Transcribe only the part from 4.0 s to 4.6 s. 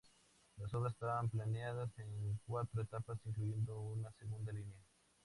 segunda